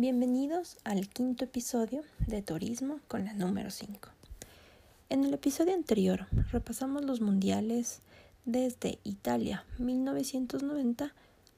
[0.00, 4.10] Bienvenidos al quinto episodio de Turismo con la número 5.
[5.08, 7.98] En el episodio anterior repasamos los mundiales
[8.44, 11.12] desde Italia 1990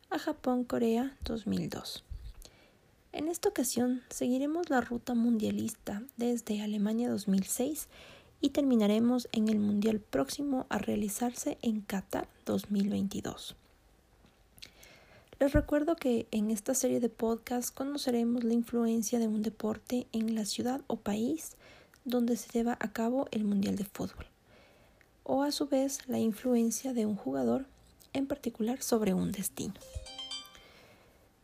[0.08, 2.02] a Japón-Corea 2002.
[3.12, 7.88] En esta ocasión seguiremos la ruta mundialista desde Alemania 2006
[8.40, 13.54] y terminaremos en el mundial próximo a realizarse en Qatar 2022.
[15.40, 20.34] Les recuerdo que en esta serie de podcasts conoceremos la influencia de un deporte en
[20.34, 21.56] la ciudad o país
[22.04, 24.26] donde se lleva a cabo el Mundial de Fútbol,
[25.24, 27.64] o a su vez la influencia de un jugador
[28.12, 29.72] en particular sobre un destino.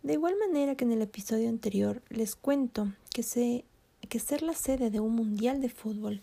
[0.02, 3.65] De igual manera que en el episodio anterior les cuento que,
[4.10, 6.20] que ser la sede de un Mundial de Fútbol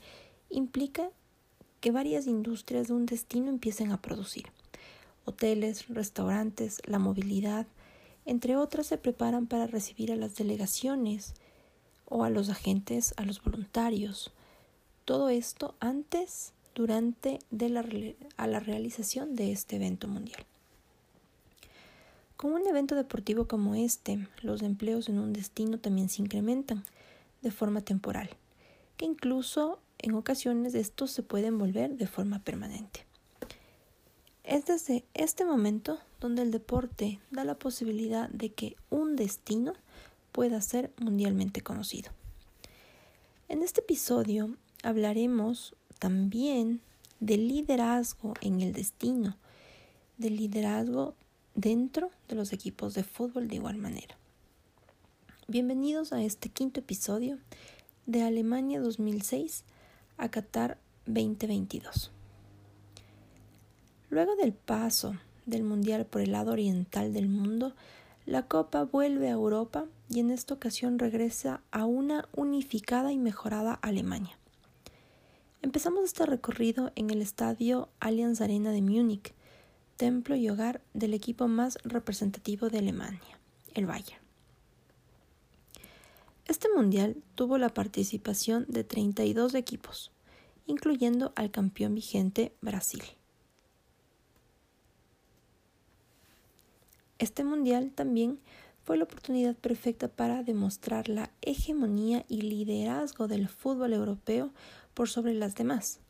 [0.51, 1.09] implica
[1.81, 4.45] que varias industrias de un destino empiecen a producir
[5.25, 7.67] hoteles, restaurantes, la movilidad,
[8.25, 11.33] entre otras, se preparan para recibir a las delegaciones
[12.05, 14.31] o a los agentes, a los voluntarios.
[15.05, 17.85] Todo esto antes, durante de la,
[18.37, 20.45] a la realización de este evento mundial.
[22.37, 26.83] Con un evento deportivo como este, los empleos en un destino también se incrementan
[27.41, 28.29] de forma temporal,
[28.97, 33.05] que incluso en ocasiones estos se pueden volver de forma permanente.
[34.43, 39.73] Es desde este momento donde el deporte da la posibilidad de que un destino
[40.33, 42.11] pueda ser mundialmente conocido.
[43.47, 46.81] En este episodio hablaremos también
[47.21, 49.37] del liderazgo en el destino,
[50.17, 51.15] del liderazgo
[51.55, 54.17] dentro de los equipos de fútbol de igual manera.
[55.47, 57.37] Bienvenidos a este quinto episodio
[58.07, 59.63] de Alemania 2006
[60.17, 62.12] a Qatar 2022.
[64.13, 65.15] Luego del paso
[65.47, 67.73] del Mundial por el lado oriental del mundo,
[68.27, 73.73] la Copa vuelve a Europa y en esta ocasión regresa a una unificada y mejorada
[73.73, 74.37] Alemania.
[75.63, 79.33] Empezamos este recorrido en el estadio Allianz Arena de Múnich,
[79.97, 83.39] templo y hogar del equipo más representativo de Alemania,
[83.73, 84.21] el Bayern.
[86.45, 90.11] Este mundial tuvo la participación de 32 equipos,
[90.67, 93.01] incluyendo al campeón vigente Brasil.
[97.23, 98.37] Este mundial también
[98.83, 104.51] fue la oportunidad perfecta para demostrar la hegemonía y liderazgo del fútbol europeo
[104.93, 106.01] por sobre las demás.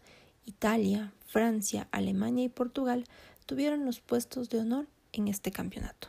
[0.47, 3.05] Italia, Francia, Alemania y Portugal
[3.45, 6.07] tuvieron los puestos de honor en este campeonato.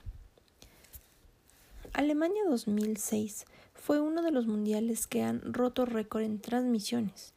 [1.93, 3.44] Alemania 2006
[3.75, 7.34] fue uno de los mundiales que han roto récord en transmisiones,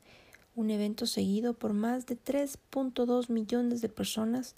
[0.56, 4.56] un evento seguido por más de 3.2 millones de personas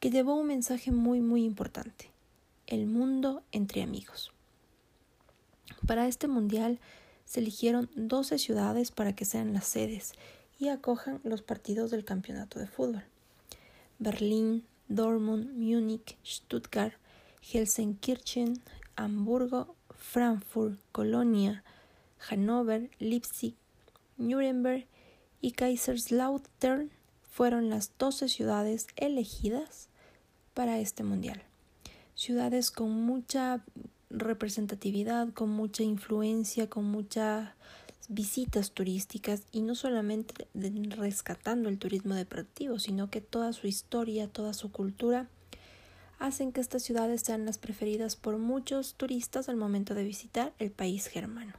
[0.00, 2.10] que llevó un mensaje muy muy importante,
[2.66, 4.32] el mundo entre amigos.
[5.86, 6.80] Para este mundial
[7.26, 10.14] se eligieron 12 ciudades para que sean las sedes
[10.58, 13.04] y acojan los partidos del campeonato de fútbol.
[13.98, 16.94] Berlín, Dortmund, Múnich, Stuttgart,
[17.42, 18.62] Helsenkirchen,
[18.96, 21.62] Hamburgo, Frankfurt, Colonia,
[22.18, 23.54] Hannover, Leipzig,
[24.16, 24.86] Nuremberg
[25.42, 26.90] y Kaiserslautern
[27.30, 29.89] fueron las 12 ciudades elegidas
[30.60, 31.42] para este mundial.
[32.14, 33.64] Ciudades con mucha
[34.10, 37.48] representatividad, con mucha influencia, con muchas
[38.10, 44.52] visitas turísticas y no solamente rescatando el turismo deportivo, sino que toda su historia, toda
[44.52, 45.30] su cultura
[46.18, 50.72] hacen que estas ciudades sean las preferidas por muchos turistas al momento de visitar el
[50.72, 51.54] país germano.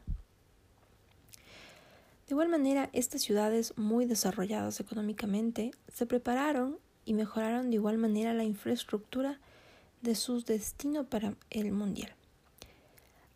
[2.28, 6.78] De igual manera, estas ciudades muy desarrolladas económicamente se prepararon
[7.12, 9.38] y mejoraron de igual manera la infraestructura
[10.02, 12.16] de sus destinos para el mundial.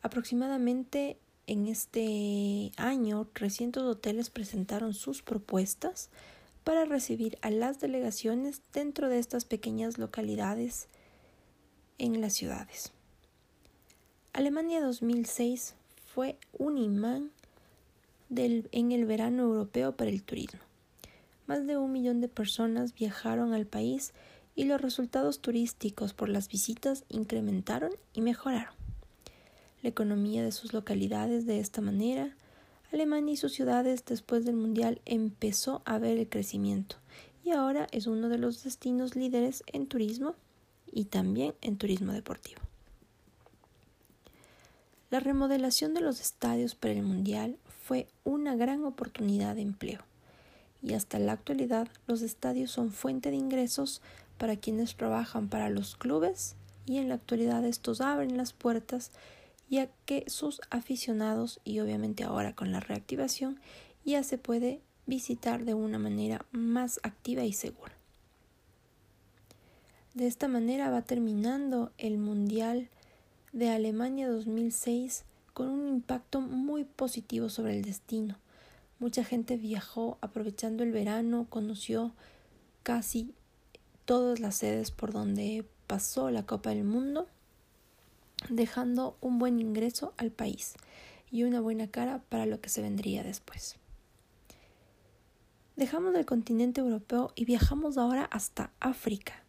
[0.01, 6.09] Aproximadamente en este año, 300 hoteles presentaron sus propuestas
[6.63, 10.87] para recibir a las delegaciones dentro de estas pequeñas localidades
[11.97, 12.93] en las ciudades.
[14.31, 15.75] Alemania 2006
[16.13, 17.29] fue un imán
[18.29, 20.61] en el verano europeo para el turismo.
[21.47, 24.13] Más de un millón de personas viajaron al país
[24.55, 28.73] y los resultados turísticos por las visitas incrementaron y mejoraron.
[29.83, 32.35] La economía de sus localidades de esta manera,
[32.91, 36.95] Alemania y sus ciudades después del Mundial empezó a ver el crecimiento
[37.43, 40.35] y ahora es uno de los destinos líderes en turismo
[40.91, 42.61] y también en turismo deportivo.
[45.11, 50.01] La remodelación de los estadios para el Mundial fue una gran oportunidad de empleo
[50.85, 54.01] y hasta la actualidad los estadios son fuente de ingresos
[54.37, 56.55] para quienes trabajan para los clubes
[56.85, 59.11] y en la actualidad estos abren las puertas
[59.67, 63.59] ya que sus aficionados y obviamente ahora con la reactivación
[64.05, 67.93] ya se puede visitar de una manera más activa y segura.
[70.13, 72.89] De esta manera va terminando el Mundial
[73.53, 78.37] de Alemania 2006 con un impacto muy positivo sobre el destino.
[78.99, 82.13] Mucha gente viajó aprovechando el verano, conoció
[82.83, 83.33] casi
[84.05, 87.27] todas las sedes por donde pasó la Copa del Mundo,
[88.49, 90.75] dejando un buen ingreso al país
[91.31, 93.75] y una buena cara para lo que se vendría después.
[95.75, 99.43] Dejamos del continente europeo y viajamos ahora hasta África.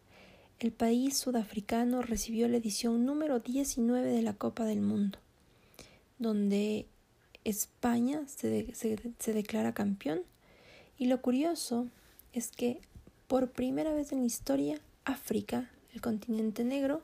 [0.59, 5.19] El país sudafricano recibió la edición número 19 de la Copa del Mundo,
[6.19, 6.87] donde
[7.47, 10.21] España se, declara campeón.
[10.97, 11.87] Y lo curioso
[12.33, 12.81] es que
[13.27, 17.01] por primera vez en la historia, África, el continente negro,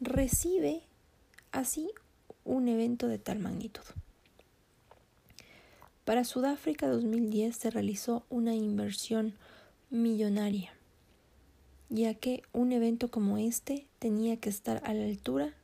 [0.00, 0.82] recibe
[1.52, 1.90] así
[2.44, 3.82] un evento de tal magnitud.
[6.04, 9.34] Para Sudáfrica 2010 se realizó una inversión
[9.88, 10.70] millonaria,
[11.88, 15.54] ya que un evento como este tenía que estar a la altura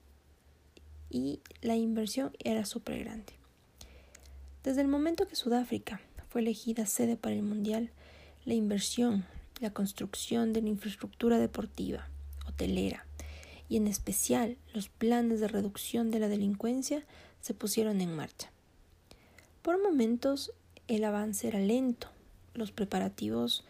[1.10, 3.43] y la inversión era súper grande.
[4.64, 6.00] Desde el momento que Sudáfrica
[6.30, 7.90] fue elegida sede para el Mundial,
[8.46, 9.26] la inversión,
[9.60, 12.08] la construcción de la infraestructura deportiva,
[12.48, 13.04] hotelera
[13.68, 17.04] y en especial los planes de reducción de la delincuencia
[17.42, 18.50] se pusieron en marcha.
[19.60, 20.50] Por momentos
[20.88, 22.08] el avance era lento,
[22.54, 23.66] los preparativos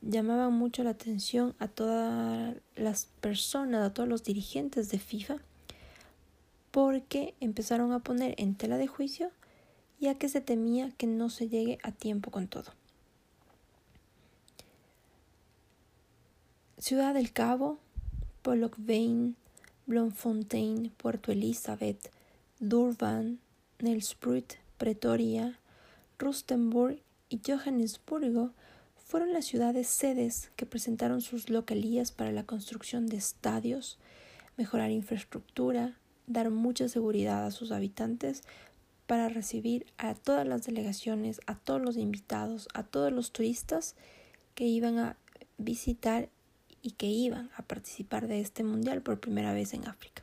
[0.00, 5.36] llamaban mucho la atención a todas las personas, a todos los dirigentes de FIFA,
[6.70, 9.30] porque empezaron a poner en tela de juicio
[10.02, 12.72] ya que se temía que no se llegue a tiempo con todo.
[16.76, 17.78] Ciudad del Cabo,
[18.42, 19.34] Pollock Vane,
[19.86, 22.10] Bloemfontein, Puerto Elizabeth,
[22.58, 23.38] Durban,
[23.78, 25.60] Nelspruit, Pretoria,
[26.18, 28.50] Rustenburg y Johannesburgo
[28.96, 33.98] fueron las ciudades sedes que presentaron sus localías para la construcción de estadios,
[34.56, 35.96] mejorar infraestructura,
[36.26, 38.42] dar mucha seguridad a sus habitantes
[39.12, 43.94] para recibir a todas las delegaciones, a todos los invitados, a todos los turistas
[44.54, 45.18] que iban a
[45.58, 46.30] visitar
[46.80, 50.22] y que iban a participar de este mundial por primera vez en África.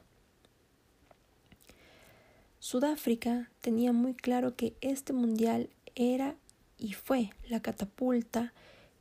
[2.58, 6.36] Sudáfrica tenía muy claro que este mundial era
[6.80, 8.54] y fue la catapulta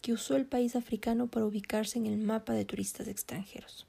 [0.03, 3.87] que usó el país africano para ubicarse en el mapa de turistas extranjeros.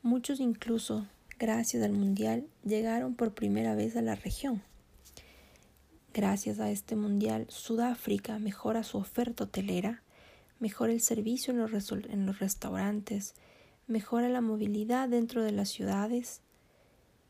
[0.00, 1.08] Muchos incluso,
[1.40, 4.62] gracias al mundial, llegaron por primera vez a la región.
[6.18, 10.02] Gracias a este mundial, Sudáfrica mejora su oferta hotelera,
[10.58, 13.36] mejora el servicio en los, en los restaurantes,
[13.86, 16.40] mejora la movilidad dentro de las ciudades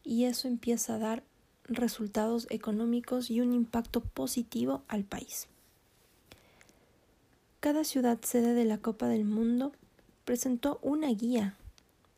[0.05, 1.23] y eso empieza a dar
[1.65, 5.49] resultados económicos y un impacto positivo al país.
[7.61, 9.73] Cada ciudad sede de la Copa del Mundo
[10.25, 11.59] presentó una guía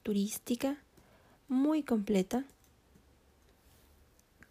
[0.05, 0.77] turística
[1.49, 2.45] muy completa,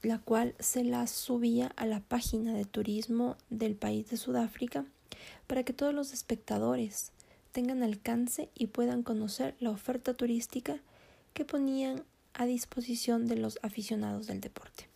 [0.01, 4.85] la cual se la subía a la página de turismo del país de Sudáfrica
[5.47, 7.11] para que todos los espectadores
[7.51, 10.79] tengan alcance y puedan conocer la oferta turística
[11.33, 12.03] que ponían
[12.33, 14.87] a disposición de los aficionados del deporte.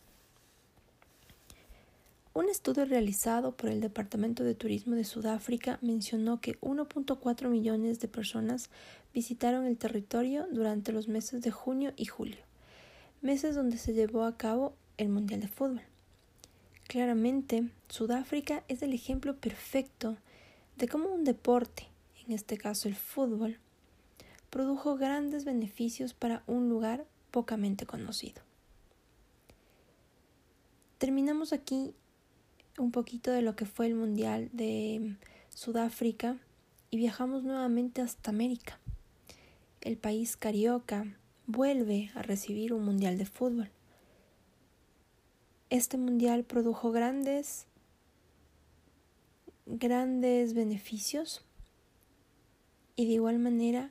[2.32, 8.08] Un estudio realizado por el Departamento de Turismo de Sudáfrica mencionó que 1.4 millones de
[8.08, 8.70] personas
[9.12, 12.40] visitaron el territorio durante los meses de junio y julio,
[13.22, 15.82] meses donde se llevó a cabo el Mundial de Fútbol.
[16.86, 20.16] Claramente, Sudáfrica es el ejemplo perfecto
[20.76, 21.88] de cómo un deporte,
[22.24, 23.58] en este caso el fútbol,
[24.50, 28.42] produjo grandes beneficios para un lugar pocamente conocido.
[30.98, 31.94] Terminamos aquí
[32.78, 35.16] un poquito de lo que fue el Mundial de
[35.50, 36.36] Sudáfrica
[36.90, 38.78] y viajamos nuevamente hasta América.
[39.80, 41.06] El país carioca
[41.46, 43.70] vuelve a recibir un Mundial de fútbol.
[45.74, 47.66] Este Mundial produjo grandes
[49.66, 51.42] grandes beneficios
[52.94, 53.90] y de igual manera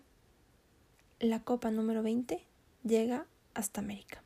[1.20, 2.42] la Copa número 20
[2.86, 4.24] llega hasta América.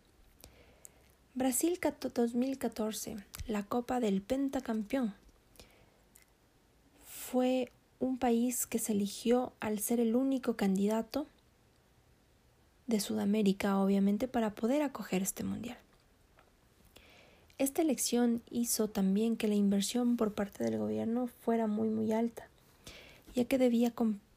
[1.34, 5.16] Brasil 2014, la Copa del Pentacampeón,
[7.08, 11.26] fue un país que se eligió al ser el único candidato
[12.86, 15.80] de Sudamérica, obviamente, para poder acoger este mundial.
[17.60, 22.48] Esta elección hizo también que la inversión por parte del gobierno fuera muy muy alta,
[23.34, 23.94] ya que debía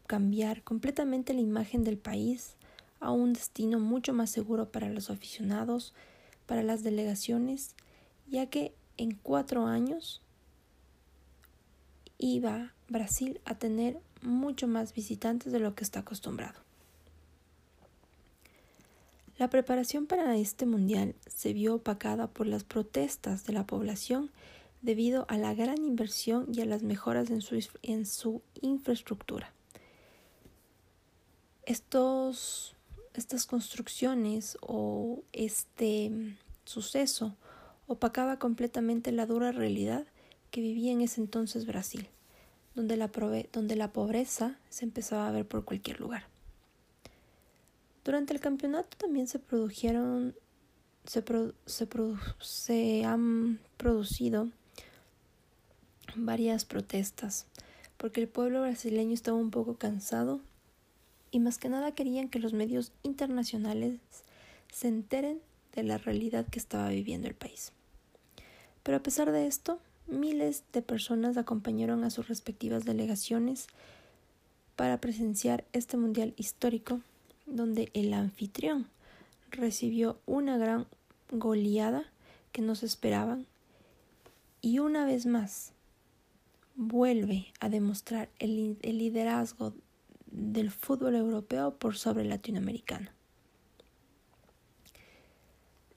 [0.06, 2.54] cambiar completamente la imagen del país
[2.98, 5.92] a un destino mucho más seguro para los aficionados,
[6.46, 7.74] para las delegaciones,
[8.26, 10.22] ya que en cuatro años
[12.16, 16.69] iba Brasil a tener mucho más visitantes de lo que está acostumbrado.
[19.40, 24.30] La preparación para este mundial se vio opacada por las protestas de la población
[24.82, 29.54] debido a la gran inversión y a las mejoras en su, infraestructura.
[31.64, 32.76] Estos,
[33.14, 37.34] estas construcciones o este suceso
[37.86, 40.04] opacaba completamente la dura realidad
[40.50, 42.10] que vivía en ese entonces Brasil,
[42.74, 46.29] donde la pobreza se empezaba a ver por cualquier lugar.
[48.04, 50.34] Durante el campeonato también se produjeron,
[51.04, 51.22] se,
[51.66, 51.88] se,
[52.40, 54.48] se han producido
[56.16, 57.46] varias protestas,
[57.96, 60.40] porque el pueblo brasileño estaba un poco cansado
[61.30, 64.00] y más que nada querían que los medios internacionales
[64.72, 65.40] se enteren
[65.74, 67.72] de la realidad que estaba viviendo el país.
[68.82, 73.68] Pero a pesar de esto, miles de personas acompañaron a sus respectivas delegaciones
[74.74, 77.00] para presenciar este mundial histórico
[77.50, 78.88] donde el anfitrión
[79.50, 80.86] recibió una gran
[81.30, 82.04] goleada
[82.52, 83.46] que no se esperaban
[84.60, 85.72] y una vez más
[86.76, 89.74] vuelve a demostrar el, el liderazgo
[90.30, 93.10] del fútbol europeo por sobre el latinoamericano.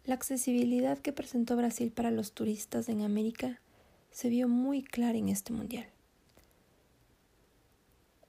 [0.06, 3.62] La accesibilidad que presentó Brasil para los turistas en América
[4.12, 5.88] se vio muy clara en este mundial.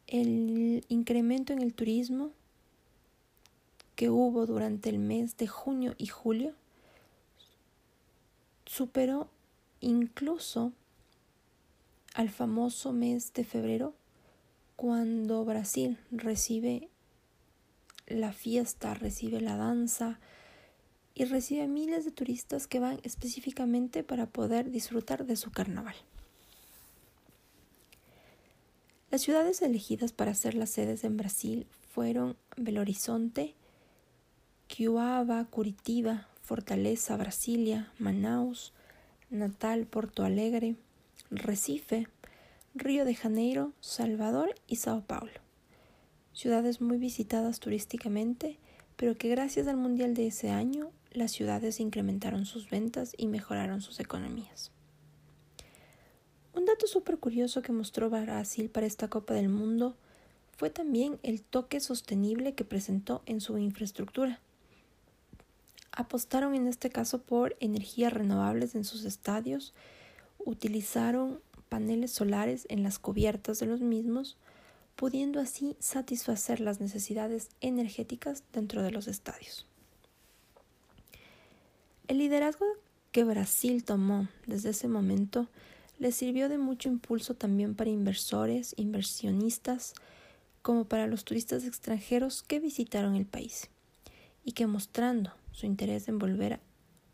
[0.06, 2.30] El incremento en el turismo
[3.96, 6.54] que hubo durante el mes de junio y julio
[8.66, 9.28] superó
[9.80, 10.72] incluso
[12.14, 13.94] al famoso mes de febrero
[14.76, 16.88] cuando Brasil recibe
[18.06, 20.18] la fiesta, recibe la danza
[21.14, 25.94] y recibe miles de turistas que van específicamente para poder disfrutar de su carnaval.
[29.10, 33.54] Las ciudades elegidas para ser las sedes en Brasil fueron Belo Horizonte,
[34.68, 38.72] Cuiabá, Curitiba, Fortaleza, Brasilia, Manaus,
[39.30, 40.76] Natal, Porto Alegre,
[41.30, 42.08] Recife,
[42.74, 45.32] Río de Janeiro, Salvador y Sao Paulo.
[46.32, 48.58] Ciudades muy visitadas turísticamente,
[48.96, 53.80] pero que gracias al Mundial de ese año las ciudades incrementaron sus ventas y mejoraron
[53.80, 54.72] sus economías.
[56.54, 59.96] Un dato súper curioso que mostró Brasil para esta Copa del Mundo
[60.56, 64.40] fue también el toque sostenible que presentó en su infraestructura.
[65.96, 69.74] Apostaron en este caso por energías renovables en sus estadios,
[70.38, 74.36] utilizaron paneles solares en las cubiertas de los mismos,
[74.96, 79.66] pudiendo así satisfacer las necesidades energéticas dentro de los estadios.
[82.08, 82.66] El liderazgo
[83.12, 85.48] que Brasil tomó desde ese momento
[86.00, 89.94] le sirvió de mucho impulso también para inversores, inversionistas,
[90.60, 93.68] como para los turistas extranjeros que visitaron el país
[94.44, 96.58] y que mostrando su interés en volver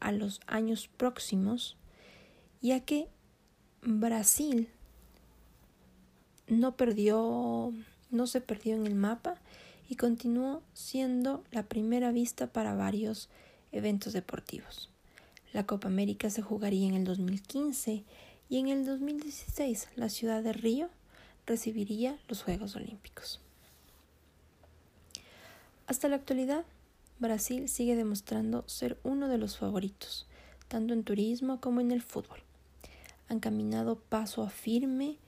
[0.00, 1.76] a los años próximos,
[2.62, 3.08] ya que
[3.82, 4.70] Brasil
[6.48, 7.72] no perdió,
[8.10, 9.36] no se perdió en el mapa
[9.88, 13.28] y continuó siendo la primera vista para varios
[13.72, 14.90] eventos deportivos.
[15.52, 18.04] La Copa América se jugaría en el 2015
[18.48, 20.88] y en el 2016 la ciudad de Río
[21.44, 23.40] recibiría los Juegos Olímpicos.
[25.86, 26.64] Hasta la actualidad,
[27.20, 30.26] Brasil sigue demostrando ser uno de los favoritos,
[30.68, 32.40] tanto en turismo como en el fútbol.
[33.28, 35.18] Han caminado paso a firme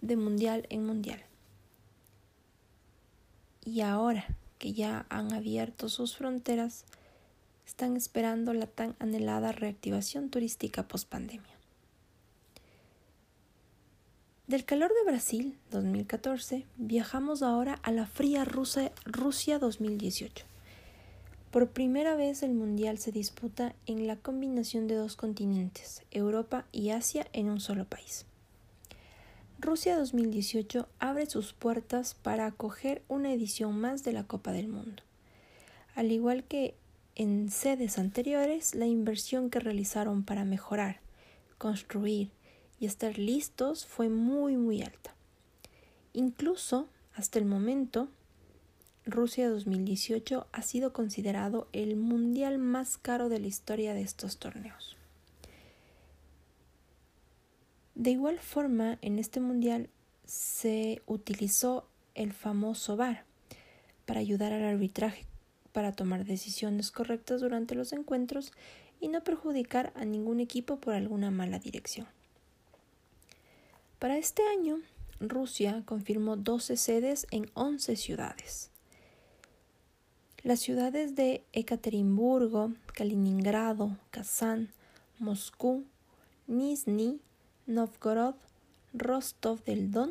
[0.00, 1.22] de mundial en mundial.
[3.62, 4.24] Y ahora
[4.58, 6.86] que ya han abierto sus fronteras,
[7.66, 11.54] están esperando la tan anhelada reactivación turística post-pandemia.
[14.46, 20.53] Del calor de Brasil 2014 viajamos ahora a la fría Rusia 2018
[21.54, 26.90] por primera vez el Mundial se disputa en la combinación de dos continentes, Europa y
[26.90, 28.26] Asia, en un solo país.
[29.60, 35.04] Rusia 2018 abre sus puertas para acoger una edición más de la Copa del Mundo.
[35.94, 36.74] Al igual que
[37.14, 40.98] en sedes anteriores, la inversión que realizaron para mejorar,
[41.56, 42.32] construir
[42.80, 45.14] y estar listos fue muy muy alta.
[46.14, 48.08] Incluso, hasta el momento,
[49.06, 54.96] Rusia 2018 ha sido considerado el mundial más caro de la historia de estos torneos.
[57.94, 59.90] De igual forma, en este mundial
[60.24, 63.24] se utilizó el famoso VAR
[64.06, 65.26] para ayudar al arbitraje
[65.72, 68.52] para tomar decisiones correctas durante los encuentros
[69.00, 72.06] y no perjudicar a ningún equipo por alguna mala dirección.
[73.98, 74.78] Para este año,
[75.20, 78.70] Rusia confirmó 12 sedes en 11 ciudades.
[80.44, 84.68] Las ciudades de Ekaterimburgo, Kaliningrado, Kazán,
[85.18, 85.84] Moscú,
[86.46, 87.18] Nizhny,
[87.66, 88.34] Novgorod,
[88.92, 90.10] Rostov del Don,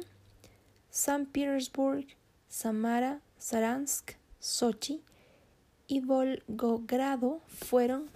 [0.90, 2.08] San Petersburg,
[2.50, 5.04] Samara, Saransk, Sochi
[5.88, 8.10] y Volgogrado fueron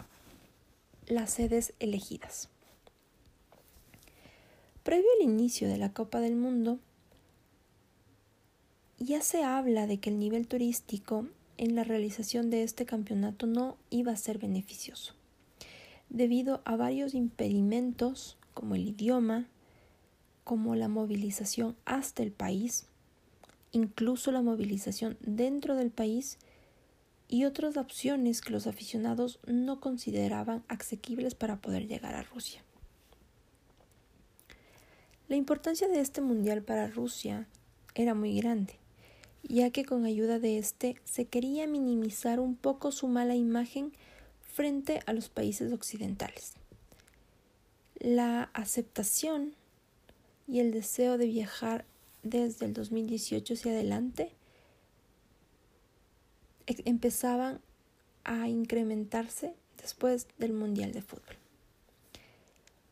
[1.06, 2.50] las sedes elegidas.
[4.82, 6.80] Previo al inicio de la Copa del Mundo,
[8.98, 13.78] ya se habla de que el nivel turístico en la realización de este campeonato no
[13.90, 15.14] iba a ser beneficioso,
[16.10, 19.48] debido a varios impedimentos como el idioma,
[20.44, 22.86] como la movilización hasta el país,
[23.72, 26.38] incluso la movilización dentro del país
[27.28, 32.62] y otras opciones que los aficionados no consideraban asequibles para poder llegar a Rusia.
[35.28, 37.48] La importancia de este mundial para Rusia
[37.96, 38.80] era muy grande,
[39.44, 43.94] ya que con ayuda de este se quería minimizar un poco su mala imagen
[44.42, 46.54] frente a los países occidentales.
[48.00, 49.54] La aceptación
[50.48, 51.86] y el deseo de viajar
[52.24, 54.32] desde el 2018 hacia adelante
[56.66, 57.62] empezaban
[58.24, 61.38] a incrementarse después del Mundial de Fútbol.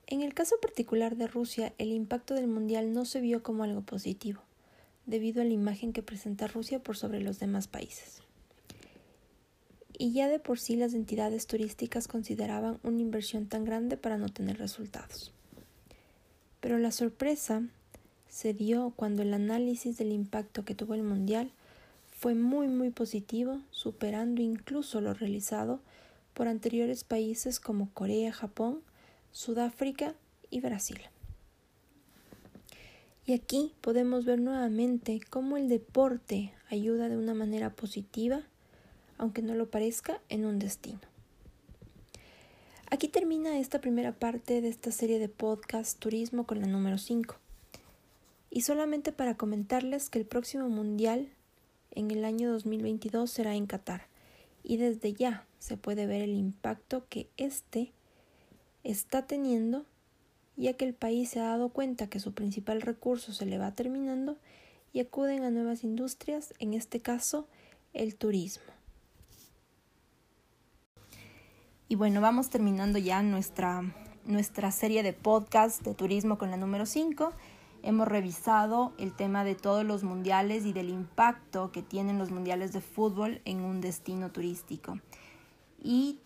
[0.08, 3.82] En el caso particular de Rusia, el impacto del Mundial no se vio como algo
[3.82, 4.45] positivo
[5.05, 8.21] debido a la imagen que presenta Rusia por sobre los demás países.
[9.97, 14.29] Y ya de por sí las entidades turísticas consideraban una inversión tan grande para no
[14.29, 15.31] tener resultados.
[16.59, 17.63] Pero la sorpresa
[18.27, 21.51] se dio cuando el análisis del impacto que tuvo el Mundial
[22.19, 25.79] fue muy muy positivo, superando incluso lo realizado
[26.33, 28.81] por anteriores países como Corea, Japón,
[29.31, 30.15] Sudáfrica
[30.50, 31.00] y Brasil.
[33.27, 38.44] Y aquí podemos ver nuevamente cómo el deporte ayuda de una manera positiva,
[39.18, 41.00] aunque no lo parezca, en un destino.
[42.92, 47.35] Aquí termina esta primera parte de esta serie de podcast Turismo con la número 5.
[48.51, 51.29] Y solamente para comentarles que el próximo Mundial
[51.92, 54.07] en el año 2022 será en Qatar.
[54.64, 57.92] Y desde ya se puede ver el impacto que este
[58.83, 59.88] está teniendo
[60.57, 63.75] ya que el país se ha dado cuenta que su principal recurso se le va
[63.75, 64.37] terminando
[64.94, 67.48] y acuden a nuevas industrias, en este caso
[67.94, 68.63] el turismo.
[71.87, 73.83] Y bueno, vamos terminando ya nuestra,
[74.25, 77.31] nuestra serie de podcast de turismo con la número 5.
[77.83, 82.74] Hemos revisado el tema de todos los mundiales y del impacto que tienen los mundiales
[82.74, 85.00] de fútbol en un destino turístico.
[85.83, 86.20] Y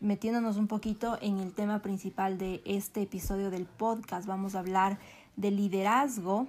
[0.00, 4.98] metiéndonos un poquito en el tema principal de este episodio del podcast, vamos a hablar
[5.36, 6.46] de liderazgo,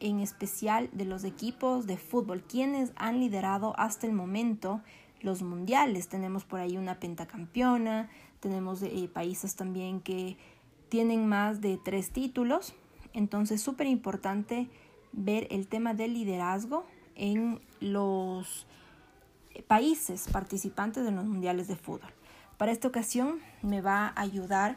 [0.00, 4.80] en especial de los equipos de fútbol, quienes han liderado hasta el momento
[5.20, 6.08] los mundiales.
[6.08, 8.08] Tenemos por ahí una pentacampeona,
[8.40, 10.36] tenemos eh, países también que
[10.88, 12.74] tienen más de tres títulos.
[13.12, 14.68] Entonces, súper importante
[15.12, 18.66] ver el tema del liderazgo en los
[19.66, 22.12] países participantes de los mundiales de fútbol.
[22.58, 24.74] Para esta ocasión me va a ayudar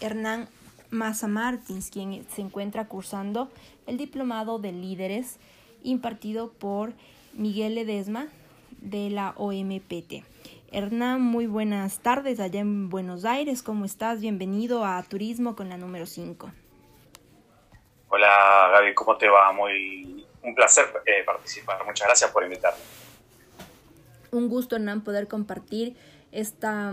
[0.00, 0.50] Hernán
[0.90, 3.50] Massa Martins, quien se encuentra cursando
[3.86, 5.38] el diplomado de líderes
[5.82, 6.92] impartido por
[7.32, 8.28] Miguel Ledesma
[8.82, 10.24] de la OMPT.
[10.70, 13.62] Hernán, muy buenas tardes allá en Buenos Aires.
[13.62, 14.20] ¿Cómo estás?
[14.20, 16.50] Bienvenido a Turismo con la número 5.
[18.08, 19.52] Hola Gaby, ¿cómo te va?
[19.52, 21.82] Muy un placer eh, participar.
[21.86, 22.78] Muchas gracias por invitarme.
[24.32, 25.96] Un gusto, Hernán, poder compartir
[26.36, 26.92] esta,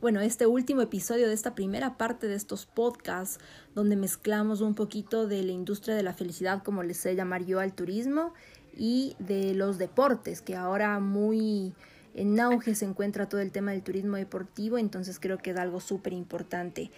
[0.00, 3.40] bueno, este último episodio de esta primera parte de estos podcasts,
[3.74, 7.58] donde mezclamos un poquito de la industria de la felicidad, como les sé llamar yo
[7.58, 8.32] al turismo,
[8.76, 11.74] y de los deportes, que ahora muy
[12.14, 15.80] en auge se encuentra todo el tema del turismo deportivo, entonces creo que es algo
[15.80, 16.92] súper importante.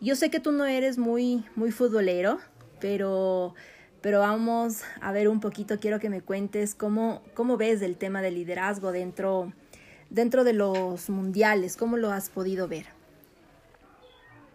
[0.00, 2.38] Yo sé que tú no eres muy, muy futbolero,
[2.80, 3.56] pero,
[4.02, 8.22] pero vamos a ver un poquito, quiero que me cuentes cómo, cómo ves el tema
[8.22, 9.52] del liderazgo dentro
[10.16, 11.76] dentro de los mundiales?
[11.76, 12.86] ¿Cómo lo has podido ver?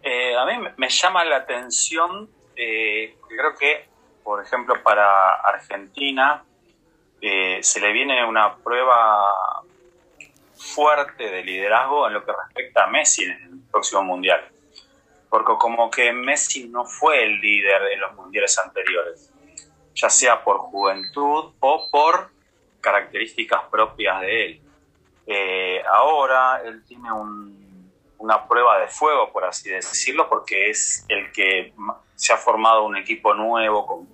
[0.01, 3.87] Eh, a mí me llama la atención, eh, creo que,
[4.23, 6.43] por ejemplo, para Argentina
[7.21, 9.63] eh, se le viene una prueba
[10.55, 14.49] fuerte de liderazgo en lo que respecta a Messi en el próximo mundial.
[15.29, 19.31] Porque como que Messi no fue el líder en los mundiales anteriores,
[19.93, 22.31] ya sea por juventud o por
[22.81, 24.70] características propias de él.
[25.25, 27.09] Eh, ahora él tiene
[28.17, 31.73] una prueba de fuego, por así decirlo, porque es el que
[32.15, 34.09] se ha formado un equipo nuevo con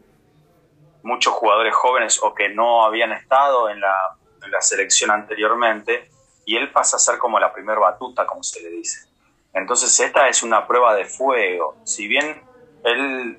[1.03, 6.09] muchos jugadores jóvenes o que no habían estado en la, en la selección anteriormente,
[6.45, 9.07] y él pasa a ser como la primer batuta, como se le dice.
[9.53, 11.75] Entonces esta es una prueba de fuego.
[11.83, 12.41] Si bien
[12.83, 13.37] él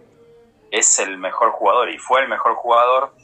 [0.71, 3.15] es el mejor jugador y fue el mejor jugador,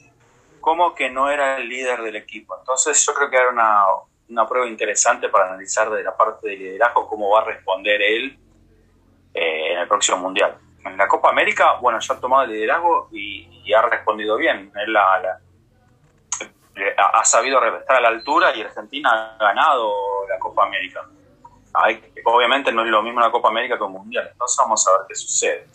[0.60, 2.56] como que no era el líder del equipo.
[2.58, 3.82] Entonces yo creo que era una,
[4.28, 8.38] una prueba interesante para analizar de la parte de liderazgo cómo va a responder él
[9.34, 10.56] eh, en el próximo Mundial.
[10.84, 14.70] En la Copa América, bueno, ya ha tomado el liderazgo y, ha respondido bien.
[14.76, 15.40] Él ha
[17.24, 19.92] sabido estar a la altura y Argentina ha ganado
[20.28, 21.00] la Copa América.
[22.24, 25.00] obviamente no es lo mismo la Copa América que un Mundial, entonces vamos a ver
[25.08, 25.66] qué sucede.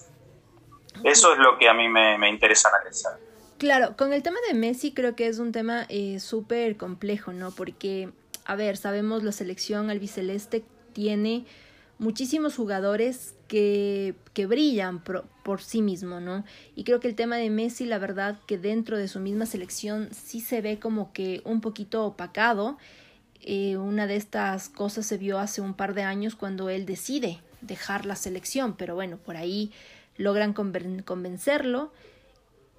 [1.03, 3.13] Eso es lo que a mí me, me interesa analizar.
[3.57, 7.51] Claro, con el tema de Messi creo que es un tema eh, súper complejo, ¿no?
[7.51, 8.09] Porque
[8.49, 11.45] a ver, sabemos la selección albiceleste tiene
[11.99, 16.43] muchísimos jugadores que, que brillan por, sí mismo, ¿no?
[16.75, 20.09] Y creo que el tema de Messi, la verdad, que dentro de su misma selección
[20.11, 22.79] sí se ve como que un poquito opacado.
[23.41, 27.41] Eh, una de estas cosas se vio hace un par de años cuando él decide
[27.61, 29.71] dejar la selección, pero bueno, por ahí
[30.17, 31.91] logran convencerlo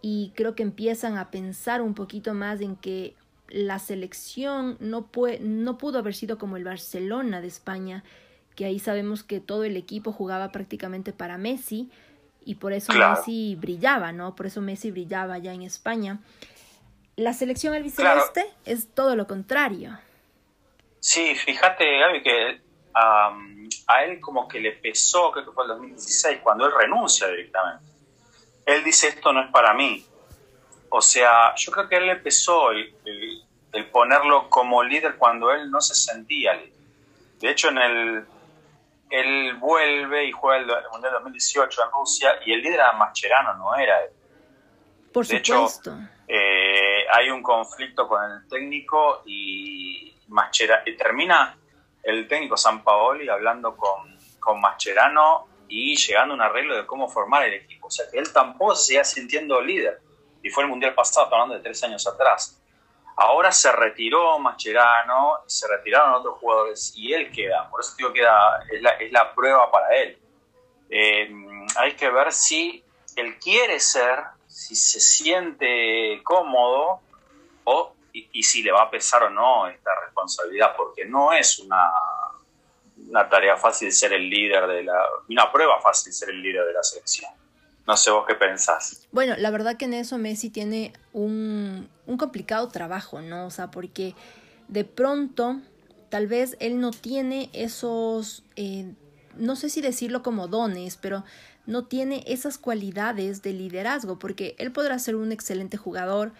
[0.02, 3.14] y creo que empiezan a pensar un poquito más en que
[3.50, 5.08] la selección no,
[5.40, 8.04] no pudo haber sido como el Barcelona de España,
[8.54, 11.90] que ahí sabemos que todo el equipo jugaba prácticamente para Messi
[12.44, 14.34] y por eso Messi brillaba, ¿no?
[14.34, 16.20] Por eso Messi brillaba ya en España.
[17.16, 19.98] La selección albiceleste es todo lo contrario.
[21.00, 22.60] Sí, fíjate, Gaby, que
[22.94, 27.84] a él como que le pesó, creo que fue el 2016, cuando él renuncia directamente.
[28.66, 30.04] Él dice, esto no es para mí.
[30.90, 32.92] O sea, yo creo que él empezó el,
[33.72, 36.72] el, ponerlo como líder cuando él no se sentía líder.
[37.38, 38.26] De hecho, en el,
[39.08, 43.76] él vuelve y juega el, Mundial 2018 en Rusia y el líder era Mascherano, no
[43.76, 44.10] era él.
[45.12, 45.90] Por de supuesto.
[45.92, 51.56] Hecho, eh, hay un conflicto con el técnico y Mascherano, y termina
[52.02, 57.08] el técnico San Paoli hablando con, con Mascherano y llegando a un arreglo de cómo
[57.08, 57.86] formar el equipo.
[57.86, 60.09] O sea que él tampoco se seguía sintiendo líder
[60.42, 62.60] y fue el Mundial pasado, hablando de tres años atrás.
[63.16, 67.68] Ahora se retiró Mascherano, se retiraron otros jugadores y él queda.
[67.68, 70.18] Por eso digo que es, la, es la prueba para él.
[70.88, 71.30] Eh,
[71.76, 72.82] hay que ver si
[73.16, 77.00] él quiere ser, si se siente cómodo
[77.64, 81.58] o, y, y si le va a pesar o no esta responsabilidad, porque no es
[81.58, 81.92] una,
[83.08, 86.72] una tarea fácil ser el líder de la, una prueba fácil ser el líder de
[86.72, 87.30] la selección.
[87.86, 89.08] No sé vos qué pensás.
[89.10, 93.46] Bueno, la verdad que en eso Messi tiene un, un complicado trabajo, ¿no?
[93.46, 94.14] O sea, porque
[94.68, 95.60] de pronto
[96.10, 98.92] tal vez él no tiene esos, eh,
[99.36, 101.24] no sé si decirlo como dones, pero
[101.66, 106.32] no tiene esas cualidades de liderazgo, porque él podrá ser un excelente jugador,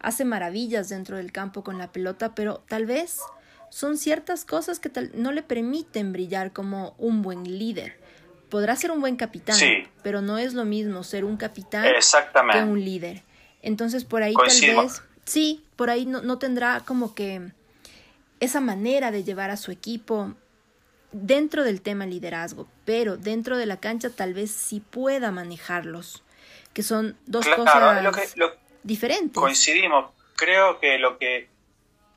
[0.00, 3.20] hace maravillas dentro del campo con la pelota, pero tal vez
[3.70, 7.96] son ciertas cosas que no le permiten brillar como un buen líder
[8.48, 9.58] podrá ser un buen capitán,
[10.02, 11.84] pero no es lo mismo ser un capitán
[12.52, 13.22] que un líder.
[13.62, 17.52] Entonces por ahí tal vez, sí, por ahí no, no tendrá como que
[18.40, 20.34] esa manera de llevar a su equipo
[21.12, 26.22] dentro del tema liderazgo, pero dentro de la cancha tal vez sí pueda manejarlos,
[26.72, 28.36] que son dos cosas
[28.82, 29.40] diferentes.
[29.40, 31.48] Coincidimos, creo que lo que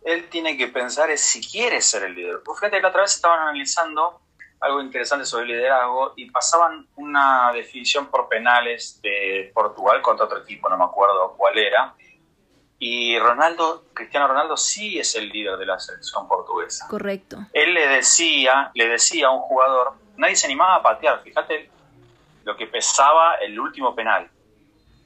[0.03, 2.41] él tiene que pensar es si quiere ser el líder.
[2.43, 4.19] Pues fíjate, la otra vez estaban analizando
[4.61, 10.69] algo interesante sobre liderazgo y pasaban una definición por penales de Portugal contra otro equipo,
[10.69, 11.95] no me acuerdo cuál era.
[12.77, 16.87] Y Ronaldo, Cristiano Ronaldo sí es el líder de la selección portuguesa.
[16.87, 17.37] Correcto.
[17.53, 21.69] Él le decía, le decía a un jugador, nadie se animaba a patear, fíjate
[22.43, 24.29] lo que pesaba el último penal.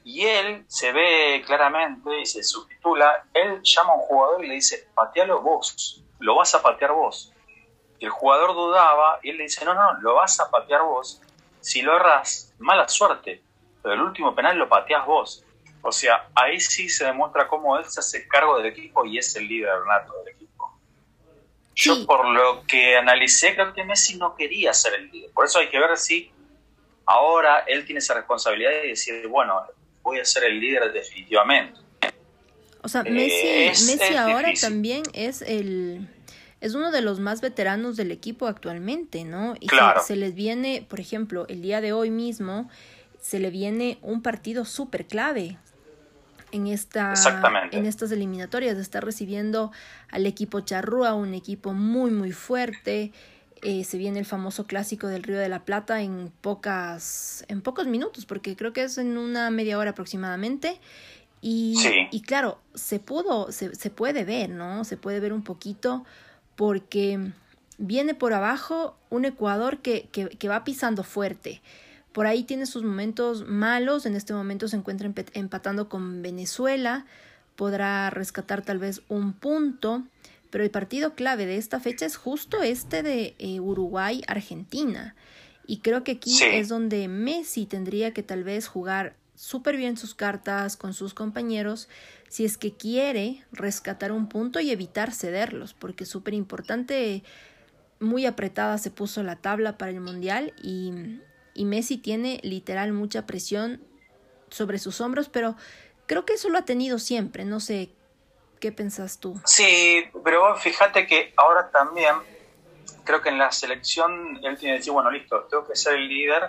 [0.04, 4.56] Y él se ve claramente y se subtitula, él llama a un jugador y le
[4.56, 7.32] dice, patealo vos, lo vas a patear vos
[8.00, 11.22] el jugador dudaba y él le dice, no, no, lo vas a patear vos.
[11.62, 13.42] Si lo erras, mala suerte,
[13.82, 15.44] pero el último penal lo pateás vos.
[15.82, 19.36] O sea, ahí sí se demuestra cómo él se hace cargo del equipo y es
[19.36, 20.74] el líder nato del equipo.
[21.76, 25.32] Yo por lo que analicé, creo que Messi no quería ser el líder.
[25.32, 26.32] Por eso hay que ver si
[27.06, 29.62] ahora él tiene esa responsabilidad de decir, bueno,
[30.02, 31.80] voy a ser el líder definitivamente.
[32.82, 36.08] O sea, Messi, Messi ahora también es el,
[36.62, 39.56] es uno de los más veteranos del equipo actualmente, ¿no?
[39.60, 39.68] Y
[40.06, 42.70] se, les viene, por ejemplo, el día de hoy mismo,
[43.22, 45.58] se le viene un partido súper clave.
[46.52, 47.14] en, esta,
[47.72, 49.72] en estas eliminatorias, estar recibiendo
[50.10, 53.12] al equipo charrúa, un equipo muy, muy fuerte.
[53.62, 57.88] Eh, se viene el famoso clásico del Río de la Plata en, pocas, en pocos
[57.88, 60.80] minutos, porque creo que es en una media hora aproximadamente.
[61.42, 61.76] Y,
[62.12, 64.84] y claro, se pudo, se, se puede ver, ¿no?
[64.84, 66.06] Se puede ver un poquito
[66.56, 67.32] porque
[67.78, 71.62] viene por abajo un Ecuador que, que, que va pisando fuerte.
[72.12, 77.06] Por ahí tiene sus momentos malos, en este momento se encuentra empatando con Venezuela,
[77.56, 80.04] podrá rescatar tal vez un punto,
[80.50, 85.16] pero el partido clave de esta fecha es justo este de eh, Uruguay-Argentina.
[85.68, 90.16] Y creo que aquí es donde Messi tendría que tal vez jugar súper bien sus
[90.16, 91.90] cartas con sus compañeros
[92.30, 97.24] si es que quiere rescatar un punto y evitar cederlos, porque es súper importante,
[98.00, 101.20] muy apretada se puso la tabla para el Mundial y
[101.56, 103.82] y Messi tiene literal mucha presión
[104.50, 105.56] sobre sus hombros, pero
[106.06, 107.90] creo que eso lo ha tenido siempre, no sé,
[108.60, 109.40] ¿qué pensás tú?
[109.46, 112.16] Sí, pero fíjate que ahora también
[113.06, 116.08] creo que en la selección él tiene que decir, bueno, listo, tengo que ser el
[116.10, 116.44] líder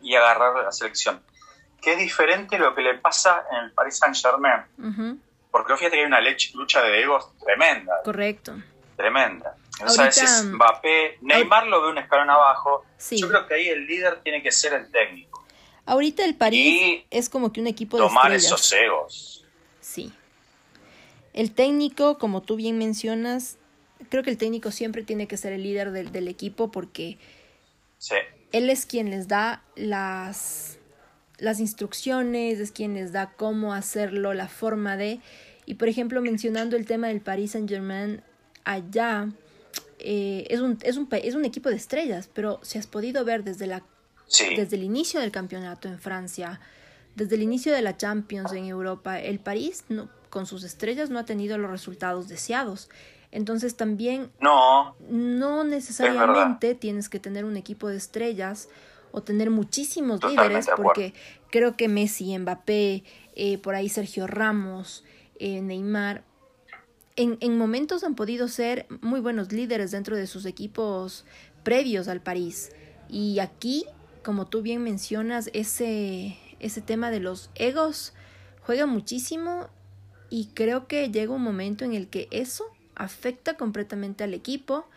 [0.00, 1.22] y agarrar la selección.
[1.84, 5.20] Que es diferente lo que le pasa en el Paris Saint Germain.
[5.50, 6.20] Porque fíjate que hay una
[6.54, 8.00] lucha de egos tremenda.
[8.02, 8.54] Correcto.
[8.96, 9.56] Tremenda.
[9.84, 12.84] O sea, es Mbappé, Neymar lo ve un escalón abajo.
[13.10, 15.44] Yo creo que ahí el líder tiene que ser el técnico.
[15.86, 19.44] Ahorita el París es como que un equipo de tomar esos egos.
[19.80, 20.12] Sí.
[21.34, 23.58] El técnico, como tú bien mencionas,
[24.08, 27.18] creo que el técnico siempre tiene que ser el líder del, del equipo porque
[28.52, 30.78] él es quien les da las,
[31.38, 35.20] las instrucciones, es quien les da cómo hacerlo, la forma de...
[35.66, 38.22] Y por ejemplo, mencionando el tema del Paris Saint Germain,
[38.64, 39.28] allá
[39.98, 43.44] eh, es, un, es, un, es un equipo de estrellas, pero si has podido ver
[43.44, 43.82] desde, la,
[44.56, 46.60] desde el inicio del campeonato en Francia,
[47.14, 51.18] desde el inicio de la Champions en Europa, el París no, con sus estrellas no
[51.18, 52.90] ha tenido los resultados deseados.
[53.30, 58.68] Entonces también no, no necesariamente tienes que tener un equipo de estrellas
[59.14, 61.14] o tener muchísimos líderes, porque
[61.50, 63.04] creo que Messi, Mbappé,
[63.36, 65.04] eh, por ahí Sergio Ramos,
[65.38, 66.24] eh, Neymar,
[67.14, 71.24] en, en, momentos han podido ser muy buenos líderes dentro de sus equipos
[71.62, 72.72] previos al París.
[73.08, 73.86] Y aquí,
[74.24, 78.14] como tú bien mencionas, ese, ese tema de los egos
[78.62, 79.68] juega muchísimo
[80.28, 82.64] y creo que llega un momento en el que eso
[82.96, 84.88] afecta completamente al equipo.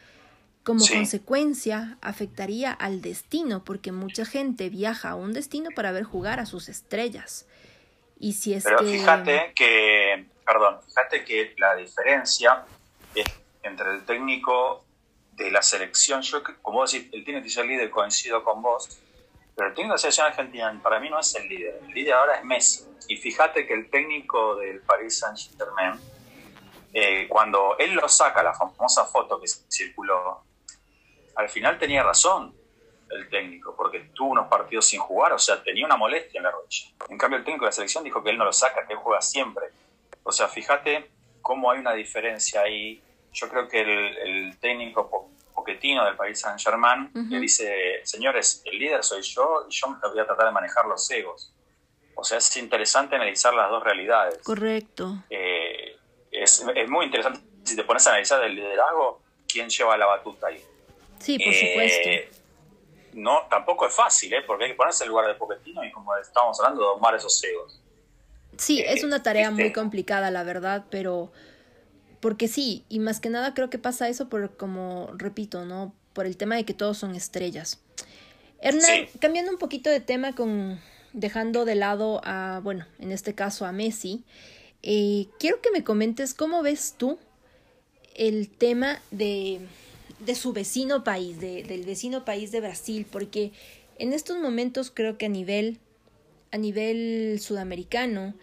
[0.67, 6.39] Como consecuencia, afectaría al destino, porque mucha gente viaja a un destino para ver jugar
[6.39, 7.47] a sus estrellas.
[8.19, 12.63] Y si es Pero fíjate que perdón, fíjate que la diferencia
[13.13, 13.25] es
[13.63, 14.85] entre el técnico
[15.33, 18.97] de la selección, yo como vos decís, el técnico de ser líder coincido con vos,
[19.55, 22.13] pero el técnico de la selección argentina para mí no es el líder, el líder
[22.13, 22.85] ahora es Messi.
[23.09, 25.99] Y fíjate que el técnico del Paris Saint Germain,
[26.93, 30.43] eh, cuando él lo saca, la famosa foto que circuló,
[31.37, 32.55] al final tenía razón
[33.09, 36.51] el técnico, porque tuvo unos partidos sin jugar, o sea, tenía una molestia en la
[36.51, 36.89] rodilla.
[37.09, 38.99] En cambio, el técnico de la selección dijo que él no lo saca, que él
[38.99, 39.67] juega siempre.
[40.23, 41.09] O sea, fíjate
[41.41, 43.01] cómo hay una diferencia ahí.
[43.31, 49.03] Yo creo que el, técnico Poquetino del país Saint Germain le dice, señores, el líder
[49.03, 51.53] soy yo y yo voy a tratar de manejar los egos.
[52.15, 54.39] O sea, es interesante analizar las dos realidades.
[54.43, 55.23] Correcto.
[55.29, 55.97] Eh,
[56.31, 60.63] es, muy interesante si te pones a analizar el liderazgo, quién lleva la batuta ahí.
[61.19, 62.09] Sí, por supuesto.
[62.09, 62.29] Eh,
[63.13, 64.41] no, tampoco es fácil, ¿eh?
[64.45, 67.81] porque hay que ponerse en lugar de Poquetino y como estábamos hablando, domar esos egos.
[68.57, 71.31] Sí, es una tarea muy complicada, la verdad, pero
[72.19, 75.93] porque sí, y más que nada creo que pasa eso por, como repito, ¿no?
[76.13, 77.79] Por el tema de que todos son estrellas.
[78.59, 80.79] Hernán, cambiando un poquito de tema con
[81.13, 84.23] dejando de lado a, bueno, en este caso a Messi,
[84.83, 87.19] eh, quiero que me comentes cómo ves tú
[88.15, 89.59] el tema de,
[90.19, 93.51] de su vecino país, de, del vecino país de Brasil, porque
[93.99, 95.79] en estos momentos creo que a nivel
[96.51, 98.33] a nivel sudamericano,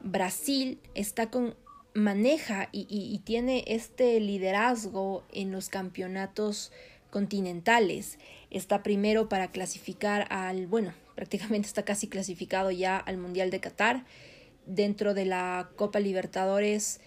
[0.00, 1.54] Brasil está con
[1.94, 6.70] maneja y, tiene este liderazgo en los campeonatos
[7.10, 8.18] continentales.
[8.50, 14.04] Está primero para clasificar al, bueno, prácticamente está casi clasificado ya al Mundial de Qatar.
[14.66, 17.00] Dentro de la Copa Libertadores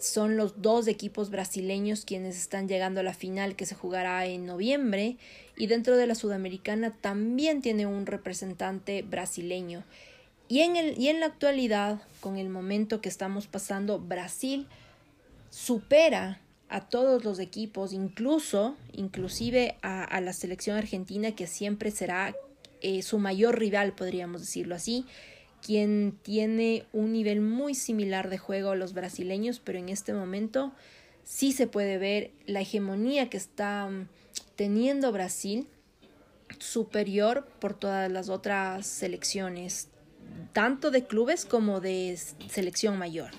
[0.00, 4.46] son los dos equipos brasileños quienes están llegando a la final que se jugará en
[4.46, 5.16] noviembre
[5.56, 9.84] y dentro de la Sudamericana también tiene un representante brasileño.
[10.48, 14.66] Y en, el, y en la actualidad, con el momento que estamos pasando, Brasil
[15.50, 22.34] supera a todos los equipos, incluso, inclusive a, la selección argentina, que siempre será
[22.80, 25.04] eh, su mayor rival, podríamos decirlo así,
[25.64, 30.72] quien tiene un nivel muy similar de juego a los brasileños, pero en este momento
[31.24, 34.08] sí se puede ver la hegemonía que está mm,
[34.56, 35.68] teniendo Brasil
[36.58, 39.90] superior por todas las otras selecciones,
[40.52, 42.16] tanto de clubes como de
[42.48, 43.30] selección mayor.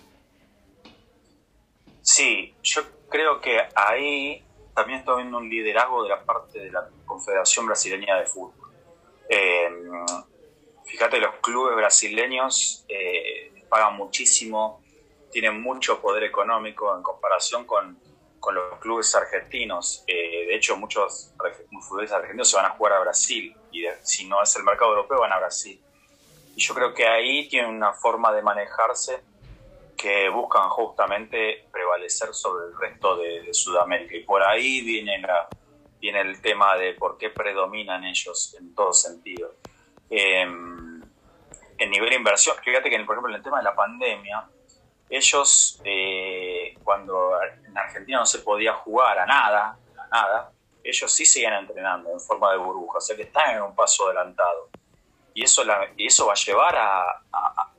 [2.02, 6.88] Sí, yo creo que ahí también está viendo un liderazgo de la parte de la
[7.06, 8.72] Confederación Brasileña de Fútbol.
[9.30, 9.70] Eh,
[10.92, 14.84] fíjate, los clubes brasileños eh, pagan muchísimo,
[15.32, 17.98] tienen mucho poder económico en comparación con,
[18.54, 20.04] los clubes argentinos.
[20.08, 21.34] Eh, de hecho, muchos
[21.88, 25.22] futbolistas argentinos se van a jugar a Brasil y si no es el mercado europeo,
[25.22, 25.80] van a Brasil.
[26.56, 29.22] Y yo creo que ahí tienen una forma de manejarse
[29.96, 34.18] que buscan justamente prevalecer sobre el resto de, Sudamérica.
[34.18, 35.22] Y por ahí viene,
[36.00, 39.54] viene el tema de por qué predominan ellos en todo sentido.
[40.12, 41.02] Em,
[41.78, 44.48] en nivel inversión, fíjate que, por ejemplo, en el tema de la pandemia,
[45.10, 50.52] ellos, eh, cuando en Argentina no se podía jugar a nada, a nada,
[50.84, 54.06] ellos sí siguen entrenando en forma de burbuja, o sea que están en un paso
[54.06, 54.70] adelantado
[55.34, 57.22] y eso, la, y eso va a llevar a,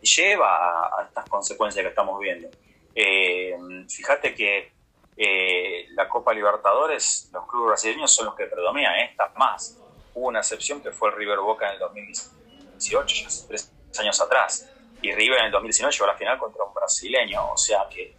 [0.00, 2.48] lleva a, estas consecuencias que estamos viendo.
[2.94, 3.56] Eh,
[3.88, 4.72] fíjate que
[5.16, 9.78] eh, la Copa Libertadores, los clubes brasileños son los que predominan, esta más.
[10.14, 14.20] Hubo una excepción que fue el River Boca en el 2018, ya hace tres años
[14.20, 14.70] atrás,
[15.00, 18.16] y River en el 2019 llegó a la final contra un brasileño, o sea que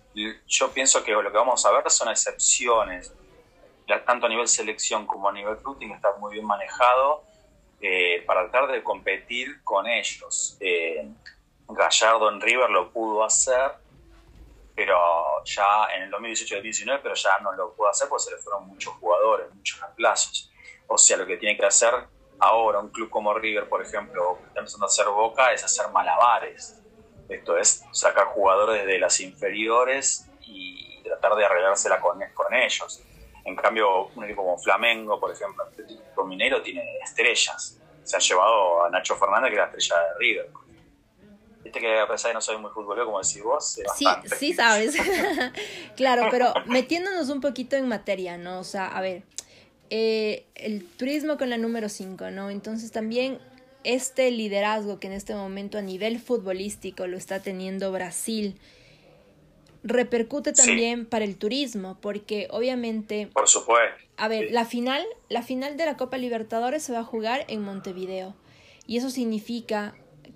[0.47, 3.13] yo pienso que lo que vamos a ver son excepciones,
[4.05, 7.23] tanto a nivel selección como a nivel club tiene que estar muy bien manejado
[7.81, 10.57] eh, para tratar de competir con ellos.
[10.59, 11.07] Eh,
[11.67, 13.71] Gallardo en River lo pudo hacer,
[14.75, 18.67] pero ya en el 2018-2019, pero ya no lo pudo hacer porque se le fueron
[18.67, 20.52] muchos jugadores, muchos reemplazos.
[20.87, 21.93] O sea, lo que tiene que hacer
[22.39, 25.89] ahora un club como River, por ejemplo, que está empezando a hacer Boca, es hacer
[25.91, 26.79] malabares.
[27.29, 33.01] Esto es sacar jugadores de las inferiores y tratar de arreglársela con, con ellos.
[33.45, 37.79] En cambio, un equipo como Flamengo, por ejemplo, Atlético Mineiro tiene estrellas.
[38.03, 40.49] Se ha llevado a Nacho Fernández, que es la estrella de River.
[41.63, 44.05] Viste que a pesar de no soy muy futbolero, como decís vos, Sí,
[44.37, 44.95] sí sabes.
[45.95, 48.59] claro, pero metiéndonos un poquito en materia, ¿no?
[48.59, 49.23] O sea, a ver,
[49.95, 52.49] eh, el turismo con la número 5, ¿no?
[52.49, 53.37] Entonces también
[53.83, 58.55] este liderazgo que en este momento a nivel futbolístico lo está teniendo Brasil,
[59.83, 63.29] repercute también para el turismo, porque obviamente...
[63.31, 64.03] Por supuesto.
[64.17, 67.61] A ver, la final, la final de la Copa Libertadores se va a jugar en
[67.61, 68.33] Montevideo.
[68.87, 69.93] Y eso significa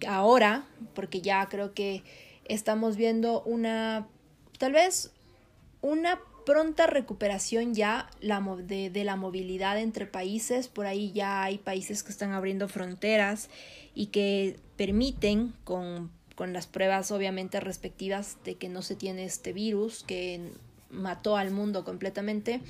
[0.07, 2.03] ahora, porque ya creo que
[2.45, 4.07] estamos viendo una,
[4.59, 5.11] tal vez
[5.81, 10.67] una pronta recuperación ya la, de, de, la movilidad entre países.
[10.67, 13.49] Por ahí ya hay países que están abriendo fronteras
[13.93, 19.53] y que permiten con con las pruebas obviamente respectivas de que no se tiene este
[19.53, 20.51] virus que
[20.91, 22.61] mató al mundo completamente,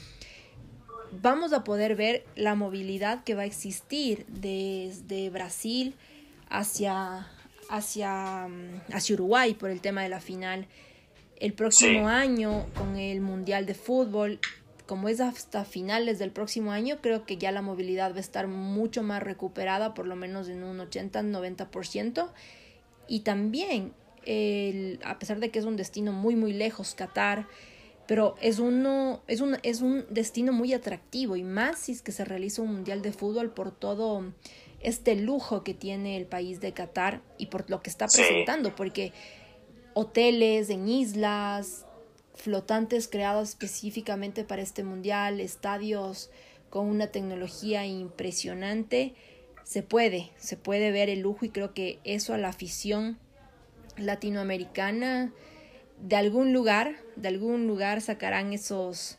[1.22, 5.96] vamos a poder ver la movilidad que va a existir desde Brasil
[6.50, 7.28] hacia,
[7.70, 10.66] hacia, mm, hacia Uruguay por el tema de la final.
[11.40, 14.40] El próximo año con el Mundial de Fútbol,
[14.88, 18.48] como es hasta finales del próximo año, creo que ya la movilidad va a estar
[18.48, 22.30] mucho más recuperada, por lo menos en un 80-90%.
[23.08, 23.94] Y también,
[24.26, 27.48] el, a pesar de que es un destino muy, muy lejos, Qatar,
[28.08, 32.12] pero es, uno, es, un, es un destino muy atractivo y más si es que
[32.12, 34.34] se realiza un mundial de fútbol por todo
[34.80, 39.12] este lujo que tiene el país de Qatar y por lo que está presentando, porque
[40.00, 41.84] hoteles en islas,
[42.36, 46.30] flotantes creados específicamente para este mundial, estadios
[46.70, 49.16] con una tecnología impresionante,
[49.64, 53.18] se puede, se puede ver el lujo y creo que eso a la afición
[53.98, 55.34] latinoamericana
[56.00, 59.18] de algún lugar, de algún lugar sacarán esos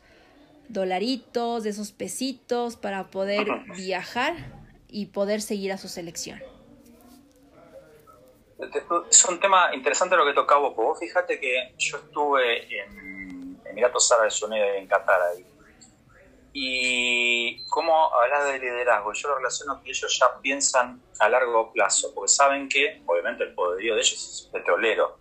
[0.68, 4.36] dolaritos, esos pesitos para poder viajar
[4.88, 6.38] y poder seguir a su selección.
[8.58, 10.98] Es un tema interesante lo que tocaba vos.
[10.98, 15.46] Fíjate que yo estuve en Emiratos Árabes Unidos, en Qatar, ahí,
[16.52, 22.12] y cómo hablas de liderazgo, yo lo relaciono que ellos ya piensan a largo plazo,
[22.14, 25.20] porque saben que, obviamente, el poderío de ellos es petrolero,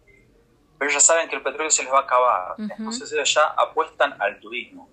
[0.79, 3.45] pero ellos ya saben que el petróleo se les va a acabar, entonces ellos ya
[3.57, 4.89] apuestan al turismo.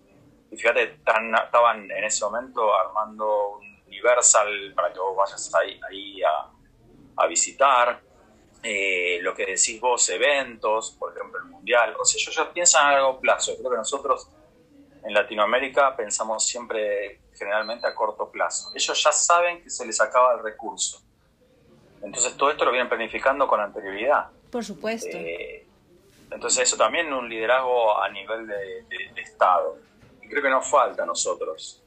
[0.51, 6.23] Y fíjate, estaban en ese momento armando un Universal para que vos vayas ahí, ahí
[6.23, 8.03] a, visitar.
[8.67, 12.87] Eh, lo que decís vos, eventos, por ejemplo el Mundial, o sea, ellos ya piensan
[12.87, 13.55] a largo plazo.
[13.59, 14.27] Creo que nosotros
[15.05, 18.73] en Latinoamérica pensamos siempre generalmente a corto plazo.
[18.75, 21.03] Ellos ya saben que se les acaba el recurso.
[22.03, 24.31] Entonces todo esto lo vienen planificando con anterioridad.
[24.51, 25.15] Por supuesto.
[25.15, 25.67] Eh,
[26.31, 28.87] entonces eso también un liderazgo a nivel de,
[29.17, 29.79] Estado.
[30.23, 31.83] Y creo que nos falta a nosotros.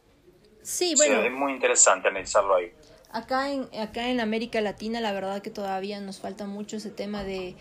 [0.62, 1.22] Sí, bueno.
[1.22, 2.72] es muy interesante analizarlo ahí.
[3.18, 7.24] Acá en, acá en América Latina la verdad que todavía nos falta mucho ese tema
[7.24, 7.56] de,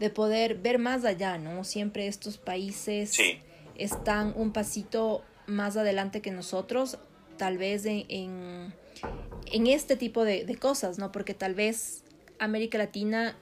[0.00, 1.64] de poder ver más allá, ¿no?
[1.64, 3.18] Siempre estos países
[3.76, 6.96] están un pasito más adelante que nosotros,
[7.36, 11.12] tal vez en, en, este tipo de, de, cosas, ¿no?
[11.12, 12.04] Porque tal vez
[12.38, 13.36] América Latina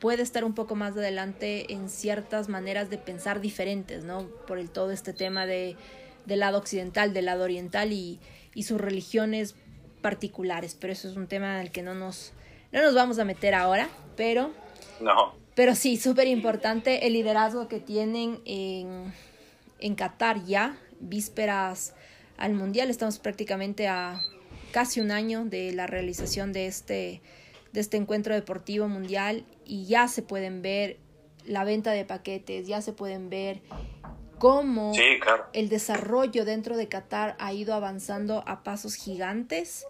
[0.00, 4.26] puede estar un poco más adelante en ciertas maneras de pensar diferentes, ¿no?
[4.46, 5.76] Por el todo este tema de,
[6.24, 8.20] del lado occidental, del lado oriental y,
[8.54, 9.54] y sus religiones
[10.00, 12.32] particulares, pero eso es un tema al que no nos,
[12.72, 14.50] no nos vamos a meter ahora, pero...
[15.00, 15.34] No.
[15.54, 19.12] Pero sí, súper importante el liderazgo que tienen en,
[19.80, 21.94] en Qatar ya, vísperas
[22.36, 22.90] al Mundial.
[22.90, 24.20] Estamos prácticamente a
[24.70, 27.22] casi un año de la realización de este,
[27.72, 30.98] de este encuentro deportivo mundial y ya se pueden ver
[31.44, 33.60] la venta de paquetes, ya se pueden ver
[34.38, 34.92] cómo
[35.52, 39.86] el desarrollo dentro de Qatar ha ido avanzando a pasos gigantes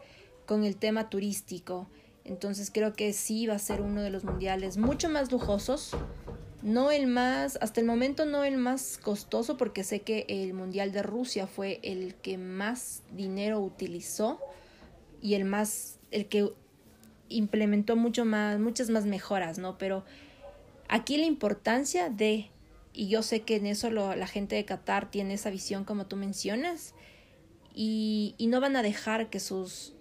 [0.46, 1.86] con el tema turístico.
[2.24, 5.96] Entonces creo que sí va a ser uno de los mundiales mucho más lujosos.
[6.62, 10.92] No el más, hasta el momento no el más costoso porque sé que el mundial
[10.92, 14.40] de Rusia fue el que más dinero utilizó
[15.22, 16.52] y el más, el que
[17.28, 19.78] implementó mucho más, muchas más mejoras, ¿no?
[19.78, 20.04] Pero
[20.88, 22.50] aquí la importancia de
[22.98, 26.16] y yo sé que en eso la gente de Qatar tiene esa visión como tú
[26.16, 26.96] mencionas
[27.72, 29.94] y, y no van a dejar que sus,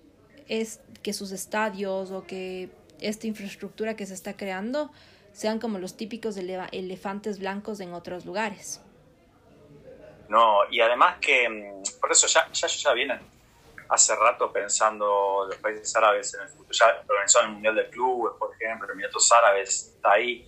[0.47, 4.91] es, que sus estadios o que esta infraestructura que se está creando
[5.31, 8.81] sean como los típicos elefantes blancos en otros lugares.
[10.27, 13.19] No, y además que mm, por eso ya, ya, ya vienen
[13.89, 18.33] hace rato pensando los países árabes en el futuro, ya organizó el Mundial de Clubes,
[18.39, 20.47] por ejemplo, Emiratos Árabes está ahí,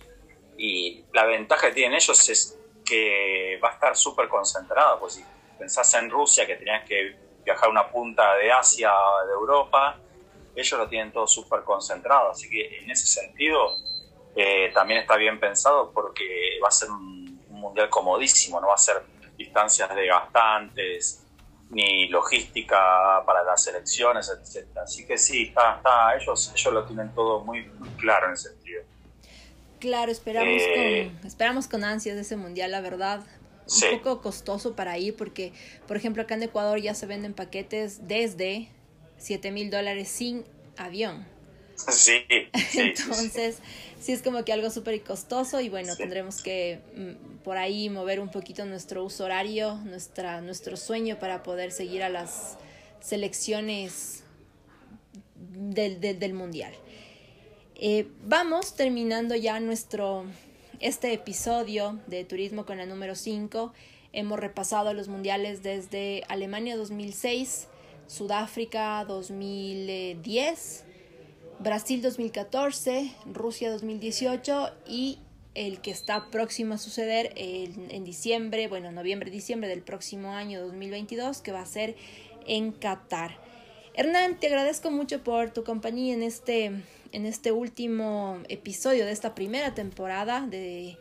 [0.62, 5.24] y la ventaja que tienen ellos es que va a estar súper concentrado, pues si
[5.58, 8.92] pensás en Rusia, que tenías que viajar una punta de Asia,
[9.26, 9.98] de Europa,
[10.54, 13.76] ellos lo tienen todo súper concentrado, así que en ese sentido
[14.36, 18.78] eh, también está bien pensado porque va a ser un, mundial comodísimo, no va a
[18.78, 19.02] ser
[19.38, 21.26] distancias desgastantes,
[21.70, 24.76] ni logística para las elecciones, etc.
[24.78, 25.80] Así que sí, está,
[26.18, 28.82] ellos, ellos lo tienen todo muy claro en ese sentido.
[29.80, 33.24] Claro, esperamos, eh, con, esperamos con ansias ese mundial, la verdad.
[33.66, 35.52] Un poco costoso para ir porque,
[35.86, 38.68] por ejemplo, acá en Ecuador ya se venden paquetes desde
[39.18, 40.44] 7 mil dólares sin
[40.76, 41.26] avión.
[41.90, 42.12] Sí.
[42.74, 43.58] Entonces,
[43.98, 48.20] sí, es como que algo súper costoso y bueno, tendremos que mm, por ahí mover
[48.20, 52.58] un poquito nuestro uso horario, nuestra, nuestro sueño para poder seguir a las
[53.00, 54.24] selecciones
[55.36, 56.74] del, del, del mundial.
[57.82, 60.26] Eh, vamos terminando ya nuestro,
[60.80, 63.72] este episodio de Turismo con la número 5.
[64.12, 67.68] Hemos repasado los mundiales desde Alemania 2006,
[68.06, 70.84] Sudáfrica 2010,
[71.58, 75.18] Brasil 2014, Rusia 2018 y
[75.54, 80.60] el que está próximo a suceder en, en diciembre, bueno, noviembre, diciembre del próximo año
[80.60, 81.96] 2022, que va a ser
[82.46, 83.38] en Qatar.
[83.94, 86.72] Hernán, te agradezco mucho por tu compañía en este
[87.12, 90.96] en este último episodio de esta primera temporada de,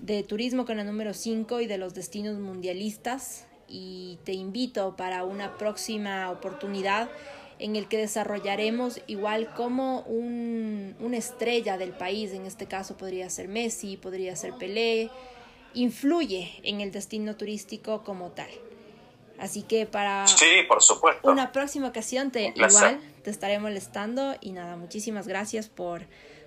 [0.00, 3.46] de Turismo con la número 5 y de los destinos mundialistas.
[3.68, 7.10] Y te invito para una próxima oportunidad
[7.58, 13.30] en el que desarrollaremos igual como un, una estrella del país, en este caso podría
[13.30, 15.10] ser Messi, podría ser Pelé,
[15.74, 18.50] influye en el destino turístico como tal.
[19.38, 21.30] Así que para sí, por supuesto.
[21.30, 26.02] una próxima ocasión te igual te estaré molestando y nada, muchísimas gracias por,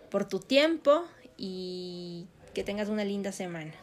[0.10, 1.04] por tu tiempo
[1.36, 3.74] y que tengas una linda semana.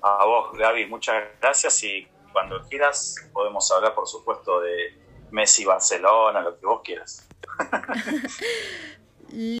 [0.00, 4.96] A vos, Gaby, muchas gracias y cuando quieras podemos hablar, por supuesto, de
[5.32, 7.28] Messi, Barcelona, lo que vos quieras.